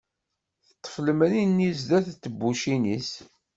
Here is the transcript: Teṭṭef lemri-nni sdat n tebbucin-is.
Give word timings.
Teṭṭef 0.67 0.95
lemri-nni 1.05 1.69
sdat 1.79 2.07
n 2.13 2.17
tebbucin-is. 2.23 3.11